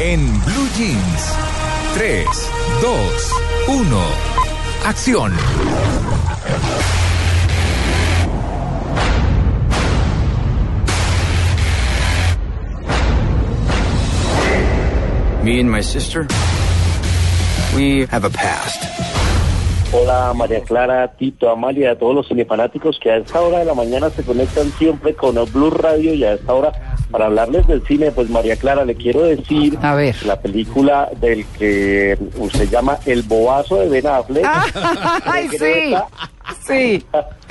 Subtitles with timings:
[0.00, 1.36] en Blue Jeans.
[1.94, 2.26] 3,
[2.80, 3.32] 2,
[3.68, 3.98] 1.
[4.84, 5.32] Acción.
[15.42, 16.26] Me and my sister,
[17.74, 18.84] we have a past.
[19.92, 23.74] Hola María Clara, Tito, Amalia, a todos los cinefanáticos que a esta hora de la
[23.74, 28.10] mañana se conectan siempre con Blue Radio y a esta hora para hablarles del cine,
[28.10, 30.16] pues María Clara, le quiero decir A ver.
[30.26, 34.44] la película del que usted llama El Bobazo de Ben Affleck.
[35.24, 35.94] Ay, sí.
[36.66, 37.06] Sí.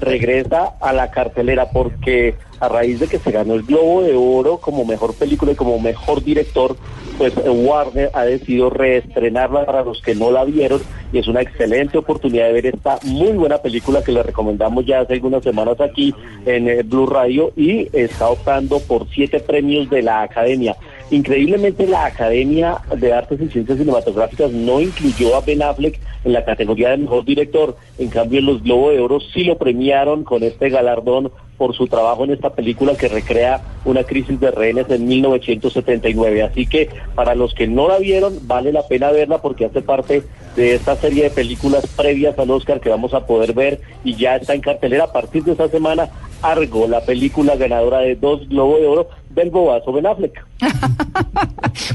[0.00, 4.58] regresa a la cartelera porque a raíz de que se ganó el Globo de Oro
[4.58, 6.76] como mejor película y como mejor director,
[7.16, 10.80] pues eh, Warner ha decidido reestrenarla para los que no la vieron
[11.12, 15.00] y es una excelente oportunidad de ver esta muy buena película que le recomendamos ya
[15.00, 16.14] hace algunas semanas aquí
[16.46, 20.76] en eh, Blue Radio y está optando por siete premios de la Academia.
[21.10, 26.44] Increíblemente la Academia de Artes y Ciencias Cinematográficas no incluyó a Ben Affleck en la
[26.44, 30.68] categoría de mejor director, en cambio los Globo de Oro sí lo premiaron con este
[30.68, 36.42] galardón por su trabajo en esta película que recrea una crisis de rehenes en 1979.
[36.42, 40.22] Así que para los que no la vieron, vale la pena verla porque hace parte
[40.56, 44.36] de esta serie de películas previas al Oscar que vamos a poder ver y ya
[44.36, 46.08] está en cartelera a partir de esta semana.
[46.42, 50.44] Argo, la película ganadora de dos Globos de Oro del bobazo Ben Affleck.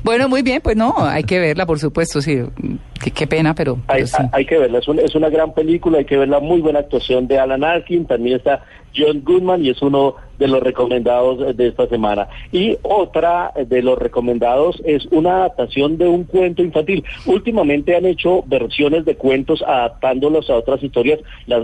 [0.03, 2.41] Bueno, muy bien, pues no, hay que verla, por supuesto, sí.
[3.02, 4.17] Qué, qué pena, pero, pero Hay, sí.
[4.31, 6.80] hay que verla, es, un- es una gran película, hay que ver la muy buena
[6.80, 8.64] actuación de Alan Arkin, también está
[8.95, 12.27] John Goodman y es uno de los recomendados de esta semana.
[12.52, 17.03] Y otra de los recomendados es una adaptación de un cuento infantil.
[17.25, 21.19] Últimamente han hecho versiones de cuentos adaptándolos a otras historias.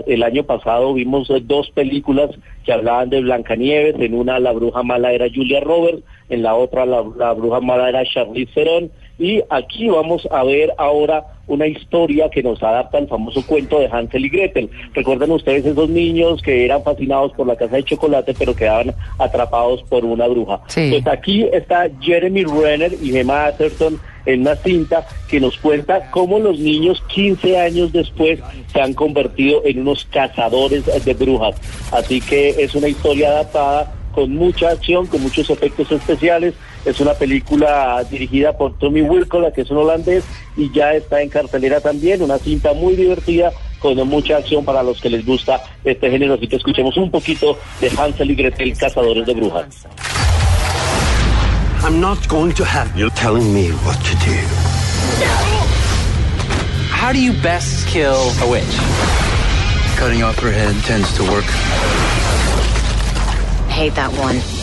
[0.06, 2.30] El año pasado vimos eh, dos películas
[2.64, 6.86] que hablaban de Blancanieves, en una la bruja mala era Julia Roberts, en la otra
[6.86, 12.30] la, la bruja mala era Charlize Theron y aquí vamos a ver ahora una historia
[12.30, 14.70] que nos adapta al famoso cuento de Hansel y Gretel.
[14.94, 19.82] Recuerdan ustedes esos niños que eran fascinados por la casa de chocolate pero quedaban atrapados
[19.82, 20.60] por una bruja.
[20.68, 20.88] Sí.
[20.90, 26.38] Pues aquí está Jeremy Renner y Gemma Atherton en una cinta que nos cuenta cómo
[26.38, 28.38] los niños 15 años después
[28.72, 31.56] se han convertido en unos cazadores de brujas.
[31.90, 36.54] Así que es una historia adaptada con mucha acción, con muchos efectos especiales.
[36.84, 40.24] Es una película dirigida por Tommy Wirkola, que es un holandés,
[40.56, 45.00] y ya está en cartelera también, una cinta muy divertida con mucha acción para los
[45.00, 46.34] que les gusta este género.
[46.34, 49.86] Así que escuchemos un poquito de Hansel y Gretel, Cazadores de Brujas.
[51.82, 54.36] I'm not going to have you telling me what to do.
[56.90, 58.76] How do you best kill a witch?
[59.96, 61.44] Cutting off her head tends to work.
[63.70, 64.59] Hate that one.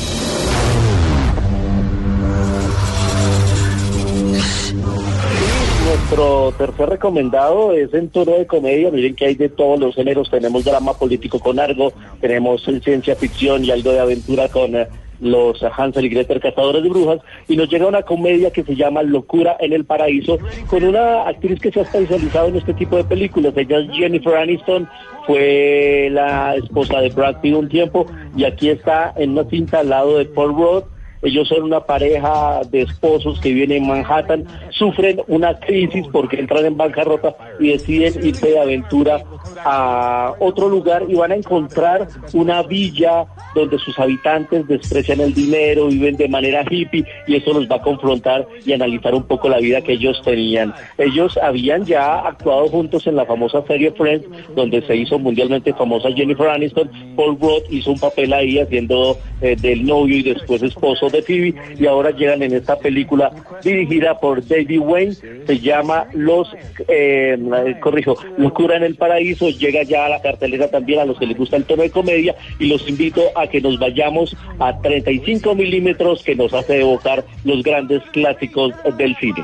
[6.10, 8.90] Nuestro tercer recomendado es en tono de comedia.
[8.92, 10.32] Miren que hay de todos los géneros.
[10.32, 11.92] Tenemos drama político con algo,
[12.22, 14.88] tenemos ciencia ficción y algo de aventura con eh,
[15.20, 17.20] los Hansel y Gretel Cazadores de Brujas.
[17.50, 21.60] Y nos llega una comedia que se llama Locura en el Paraíso con una actriz
[21.60, 23.52] que se ha especializado en este tipo de películas.
[23.58, 24.88] Ella es Jennifer Aniston,
[25.26, 29.90] fue la esposa de Brad Pitt un tiempo y aquí está en una cinta al
[29.90, 30.84] lado de Paul Rudd.
[31.22, 36.66] Ellos son una pareja de esposos que viven en Manhattan, sufren una crisis porque entran
[36.66, 39.24] en bancarrota y deciden irse de aventura
[39.66, 45.88] a otro lugar y van a encontrar una villa donde sus habitantes desprecian el dinero,
[45.88, 49.58] viven de manera hippie y eso los va a confrontar y analizar un poco la
[49.58, 50.74] vida que ellos tenían.
[50.98, 56.10] Ellos habían ya actuado juntos en la famosa serie Friends, donde se hizo mundialmente famosa
[56.12, 56.90] Jennifer Aniston.
[57.16, 61.54] Paul Rudd hizo un papel ahí haciendo eh, del novio y después esposo de Phoebe
[61.78, 63.32] y ahora llegan en esta película
[63.64, 65.14] dirigida por David Wayne,
[65.46, 66.50] se llama Los,
[66.88, 67.38] eh,
[67.80, 71.38] corrijo, Locura en el Paraíso, llega ya a la cartelera también a los que les
[71.38, 76.24] gusta el tono de comedia y los invito a que nos vayamos a 35 milímetros
[76.24, 79.44] que nos hace evocar los grandes clásicos del cine.